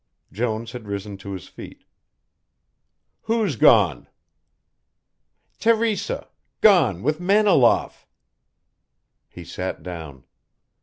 [0.31, 1.83] Jones had risen to his feet.
[3.25, 4.07] "Who's gone?"
[5.59, 6.27] "Teresa
[6.59, 8.07] gone with Maniloff."
[9.29, 10.23] He sat down.